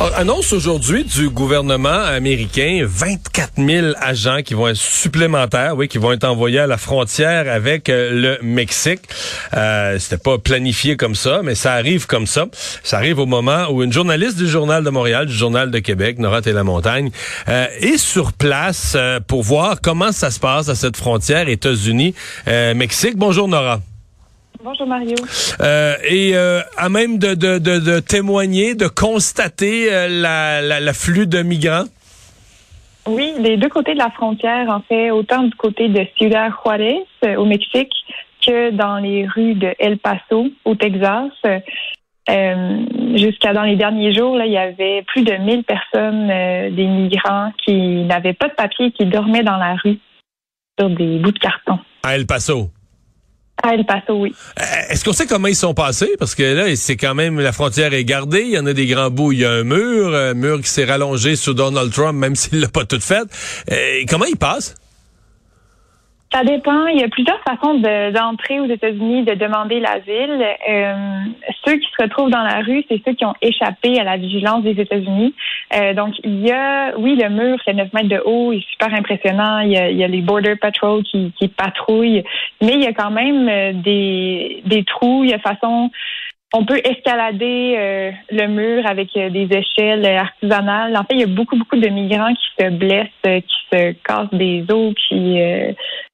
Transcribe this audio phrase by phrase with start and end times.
[0.00, 5.98] Ah, annonce aujourd'hui du gouvernement américain 24 000 agents qui vont être supplémentaires, oui, qui
[5.98, 9.00] vont être envoyés à la frontière avec euh, le Mexique.
[9.54, 12.46] Euh, C'était pas planifié comme ça, mais ça arrive comme ça.
[12.82, 16.18] Ça arrive au moment où une journaliste du Journal de Montréal, du Journal de Québec,
[16.18, 17.10] Nora la montagne
[17.48, 23.16] euh, est sur place euh, pour voir comment ça se passe à cette frontière États-Unis-Mexique.
[23.16, 23.80] Bonjour Nora.
[24.64, 25.16] Bonjour Mario.
[25.60, 30.06] Euh, et euh, à même de, de, de, de, témoigner, de constater euh,
[30.80, 31.84] l'afflux la, de migrants?
[33.08, 37.04] Oui, des deux côtés de la frontière, en fait, autant du côté de Ciudad Juárez
[37.36, 37.92] au Mexique
[38.46, 41.32] que dans les rues de El Paso au Texas.
[42.30, 42.78] Euh,
[43.16, 46.28] jusqu'à dans les derniers jours, là, il y avait plus de 1000 personnes,
[46.72, 49.98] des migrants qui n'avaient pas de papier, qui dormaient dans la rue
[50.78, 51.80] sur des bouts de carton.
[52.04, 52.70] À El Paso?
[54.08, 54.34] Oui.
[54.60, 56.14] Euh, est-ce qu'on sait comment ils sont passés?
[56.18, 58.42] Parce que là, c'est quand même, la frontière est gardée.
[58.42, 59.32] Il y en a des grands bouts.
[59.32, 62.60] Il y a un mur, un mur qui s'est rallongé sur Donald Trump, même s'il
[62.60, 63.22] l'a pas tout fait.
[63.70, 64.74] Euh, comment ils passent?
[66.32, 66.86] Ça dépend.
[66.86, 70.42] Il y a plusieurs façons d'entrer aux États-Unis, de demander l'asile.
[70.68, 70.94] Euh,
[71.64, 74.62] ceux qui se retrouvent dans la rue, c'est ceux qui ont échappé à la vigilance
[74.62, 75.34] des États-Unis.
[75.74, 78.70] Euh, donc, il y a, oui, le mur fait 9 mètres de haut, il est
[78.70, 79.60] super impressionnant.
[79.60, 82.24] Il y a, il y a les Border Patrol qui, qui patrouillent,
[82.62, 85.24] mais il y a quand même euh, des, des trous.
[85.24, 85.90] Il y a façon
[86.54, 90.94] on peut escalader euh, le mur avec euh, des échelles artisanales.
[90.96, 93.92] En fait, il y a beaucoup, beaucoup de migrants qui se blessent, euh, qui se
[94.06, 95.40] cassent des os, qui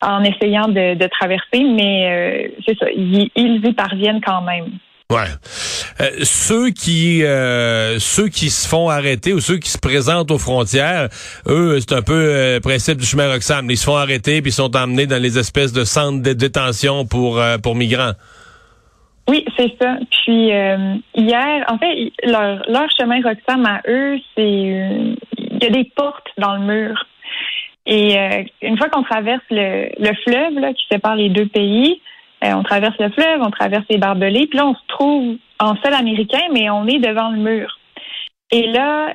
[0.00, 4.66] en essayant de, traverser, mais c'est ça, ils, y parviennent quand même.
[5.10, 5.26] Ouais.
[6.22, 7.22] ceux qui
[7.98, 11.08] ceux qui se font arrêter ou ceux qui se présentent aux frontières,
[11.48, 13.68] eux, c'est un peu le principe du chemin Roxham.
[13.70, 17.42] Ils se font arrêter puis sont emmenés dans les espèces de centres de détention pour
[17.60, 18.12] pour migrants.
[19.28, 19.98] Oui, c'est ça.
[20.10, 25.70] Puis euh, hier, en fait, leur, leur chemin Roxham à eux, c'est il y a
[25.70, 27.06] des portes dans le mur.
[27.84, 32.00] Et euh, une fois qu'on traverse le, le fleuve là, qui sépare les deux pays,
[32.42, 35.76] euh, on traverse le fleuve, on traverse les barbelés, puis là on se trouve en
[35.76, 37.78] sol américain, mais on est devant le mur.
[38.50, 39.12] Et là,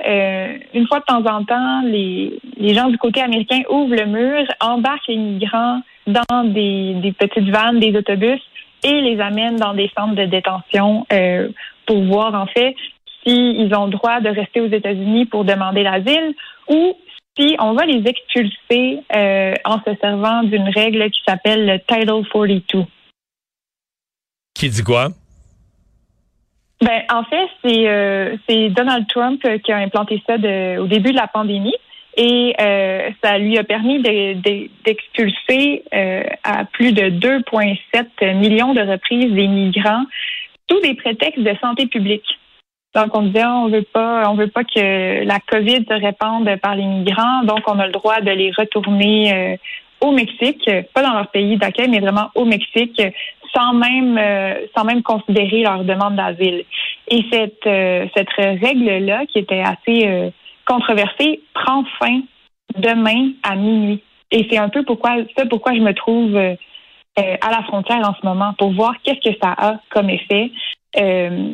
[0.75, 4.43] une fois de temps en temps, les, les gens du côté américain ouvrent le mur,
[4.59, 8.39] embarquent les migrants dans des, des petites vannes, des autobus,
[8.83, 11.49] et les amènent dans des centres de détention euh,
[11.85, 12.75] pour voir en fait
[13.23, 16.35] s'ils ont le droit de rester aux États-Unis pour demander l'asile
[16.67, 16.97] ou
[17.37, 22.23] si on va les expulser euh, en se servant d'une règle qui s'appelle le Title
[22.31, 22.85] 42.
[24.53, 25.09] Qui dit quoi?
[26.81, 28.35] Ben, en fait, c'est euh,
[28.71, 31.75] Donald Trump qui a implanté ça de, au début de la pandémie
[32.15, 39.31] et euh, ça lui a permis d'expulser euh, à plus de 2,7 millions de reprises
[39.33, 40.03] des migrants
[40.69, 42.25] sous des prétextes de santé publique.
[42.93, 46.75] Donc on disait on veut pas on veut pas que la Covid se répande par
[46.75, 49.57] les migrants, donc on a le droit de les retourner euh,
[50.01, 53.01] au Mexique, pas dans leur pays d'accueil, mais vraiment au Mexique,
[53.55, 54.19] sans même
[54.75, 56.65] sans même considérer leur demande d'asile.
[57.07, 57.67] Et cette
[58.15, 60.31] cette règle là qui était assez
[60.65, 62.21] controversée prend fin
[62.75, 64.01] demain à minuit.
[64.31, 66.55] Et c'est un peu pourquoi, ça pourquoi je me trouve euh,
[67.19, 70.51] euh, à la frontière en ce moment, pour voir qu'est-ce que ça a comme effet.
[70.99, 71.53] Euh,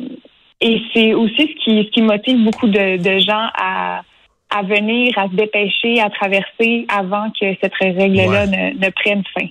[0.60, 4.02] et c'est aussi ce qui, ce qui motive beaucoup de, de gens à,
[4.50, 9.46] à venir, à se dépêcher, à traverser avant que cette règle-là ne, ne prenne fin.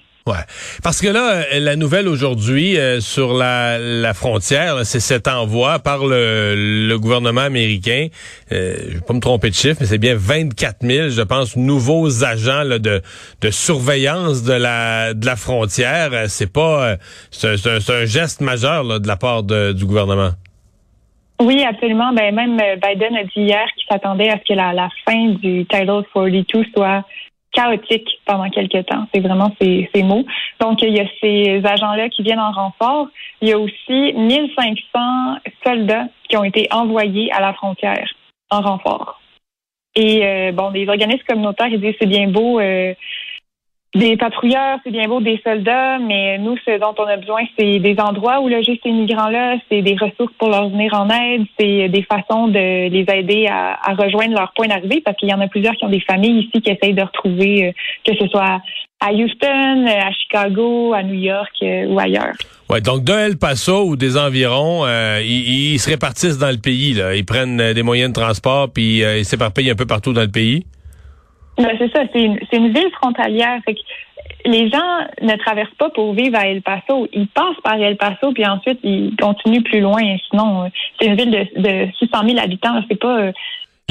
[0.83, 5.79] Parce que là, euh, la nouvelle aujourd'hui euh, sur la, la frontière, c'est cet envoi
[5.79, 8.07] par le, le gouvernement américain.
[8.51, 11.55] Euh, je vais pas me tromper de chiffre, mais c'est bien 24 000, je pense,
[11.55, 13.01] nouveaux agents là, de,
[13.41, 16.11] de surveillance de la, de la frontière.
[16.27, 16.95] C'est pas,
[17.31, 20.31] c'est un, un, geste majeur là, de la part de, du gouvernement.
[21.41, 22.11] Oui, absolument.
[22.13, 25.65] Ben, même Biden a dit hier qu'il s'attendait à ce que la, la fin du
[25.65, 27.03] Title 42 soit
[27.51, 29.07] chaotique pendant quelques temps.
[29.13, 30.25] C'est vraiment ces, ces mots.
[30.59, 33.07] Donc, il y a ces agents-là qui viennent en renfort.
[33.41, 38.07] Il y a aussi 1500 soldats qui ont été envoyés à la frontière
[38.51, 39.19] en renfort.
[39.95, 42.93] Et euh, bon, des organismes communautaires, ils disent c'est bien beau euh,
[43.95, 47.79] des patrouilleurs, c'est bien beau, des soldats, mais nous, ce dont on a besoin, c'est
[47.79, 51.89] des endroits où loger ces migrants-là, c'est des ressources pour leur venir en aide, c'est
[51.89, 55.47] des façons de les aider à, rejoindre leur point d'arrivée, parce qu'il y en a
[55.47, 57.71] plusieurs qui ont des familles ici qui essayent de retrouver, euh,
[58.05, 58.61] que ce soit
[58.99, 62.35] à Houston, à Chicago, à New York euh, ou ailleurs.
[62.69, 66.93] Ouais, donc de El Paso ou des environs, euh, ils, se répartissent dans le pays.
[66.93, 67.15] Là.
[67.15, 70.65] Ils prennent des moyens de transport puis ils s'éparpillent un peu partout dans le pays.
[71.59, 73.59] Ben, c'est ça, c'est une, une, ville frontalière.
[73.65, 73.79] Fait que
[74.45, 77.07] les gens ne traversent pas pour vivre à El Paso.
[77.11, 80.01] Ils passent par El Paso, puis ensuite, ils continuent plus loin.
[80.29, 80.67] Sinon, euh,
[80.99, 82.81] c'est une ville de, de 600 000 habitants.
[82.89, 83.19] C'est pas...
[83.19, 83.31] Euh,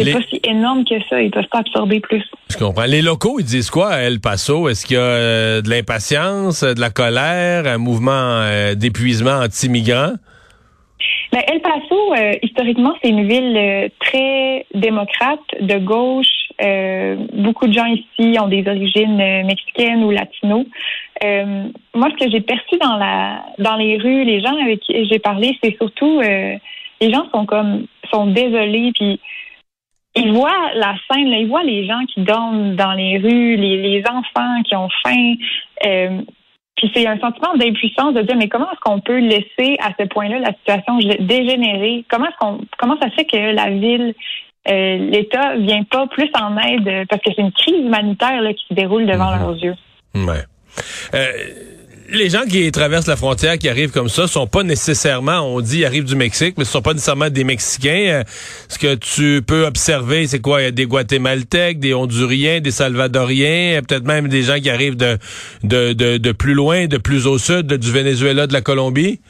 [0.00, 1.20] c'est pas si énorme que ça.
[1.20, 2.22] Ils peuvent pas absorber plus.
[2.48, 2.84] Je comprends.
[2.84, 4.68] Les locaux, ils disent quoi à El Paso?
[4.68, 8.44] Est-ce qu'il y a euh, de l'impatience, de la colère, un mouvement
[8.76, 10.12] d'épuisement anti-migrants?
[11.32, 12.14] Ben, El Paso,
[12.44, 16.37] historiquement, c'est une ville très démocrate, de gauche,
[17.32, 20.64] beaucoup de gens ici ont des origines euh, mexicaines ou latino.
[21.22, 25.06] Euh, moi, ce que j'ai perçu dans la dans les rues, les gens avec qui
[25.08, 29.20] j'ai parlé, c'est surtout les gens sont comme sont désolés puis
[30.14, 34.02] ils voient la scène, ils voient les gens qui dorment dans les rues, les, les
[34.08, 35.34] enfants qui ont faim.
[35.80, 40.06] puis c'est un sentiment d'impuissance de dire mais comment est-ce qu'on peut laisser à ce
[40.06, 42.04] point-là la situation dégénérer?
[42.08, 44.14] Comment est-ce qu'on comment ça fait que la ville
[44.68, 48.66] euh, l'État vient pas plus en aide euh, parce que c'est une crise humanitaire qui
[48.68, 49.40] se déroule devant mhm.
[49.40, 49.74] leurs yeux.
[50.14, 50.44] Ouais.
[51.14, 51.32] Euh,
[52.10, 55.84] les gens qui traversent la frontière, qui arrivent comme ça, sont pas nécessairement, on dit,
[55.84, 58.22] arrivent du Mexique, mais ce sont pas nécessairement des Mexicains.
[58.68, 60.62] ce que tu peux observer, c'est quoi?
[60.62, 64.96] Il y a des Guatémaltèques, des Honduriens, des Salvadoriens, peut-être même des gens qui arrivent
[64.96, 65.18] de,
[65.64, 69.20] de, de, de plus loin, de plus au sud, du Venezuela, de la Colombie.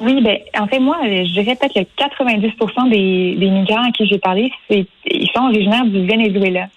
[0.00, 2.52] Oui, ben, en fait, moi, je dirais peut-être que 90
[2.90, 6.68] des, des migrants à qui j'ai parlé, c'est, ils sont originaires du Venezuela.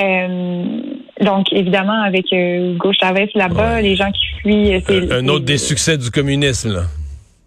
[0.00, 0.64] Euh,
[1.20, 4.82] donc, évidemment, avec euh, Hugo Chavez là-bas, les gens qui fuient...
[4.86, 6.82] C'est, un, autre des succès du communisme, là.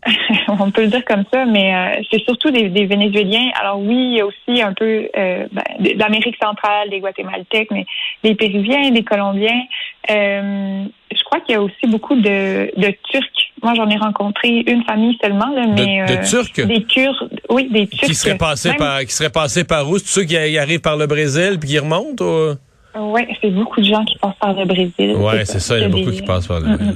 [0.48, 3.50] on peut le dire comme ça, mais euh, c'est surtout des, des, Vénézuéliens.
[3.60, 5.64] Alors oui, il y a aussi un peu euh, ben,
[5.96, 7.86] d'Amérique centrale, des Guatémaltèques, mais
[8.24, 9.64] des Péruviens, des Colombiens.
[10.10, 13.47] Euh, je crois qu'il y a aussi beaucoup de, de Turcs.
[13.68, 17.86] Moi, j'en ai rencontré une famille seulement, là, mais de, Turcs, des Kurdes, oui, des
[17.86, 18.08] Turcs.
[18.08, 19.98] Qui seraient passés par, qui seraient passés par où?
[19.98, 22.56] C'est ceux qui arrivent par le Brésil puis qui remontent ou...
[22.98, 25.16] Oui, c'est beaucoup de gens qui passent par le Brésil.
[25.18, 26.96] Oui, c'est ça, il y a beaucoup qui passent par le Brésil.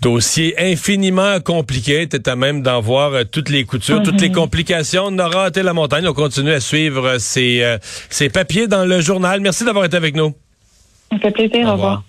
[0.00, 2.08] Dossier infiniment compliqué.
[2.08, 4.34] Tu à même d'en voir euh, toutes les coutures, toutes les mhm.
[4.34, 5.10] complications.
[5.10, 6.08] Nora la montagne.
[6.08, 7.76] On continue à suivre ces, euh,
[8.08, 9.40] ces papiers dans le journal.
[9.40, 10.34] Merci d'avoir été avec nous.
[11.12, 11.68] Ça fait plaisir.
[11.68, 12.02] Au, revoir.